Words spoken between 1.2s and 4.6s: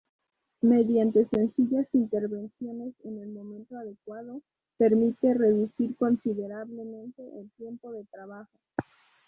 sencillas intervenciones en el momento adecuado,